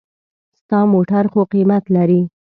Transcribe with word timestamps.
ستا 0.59 0.79
موټر 0.93 1.25
خو 1.31 1.41
قېمت 1.51 1.83
لري. 1.95 2.21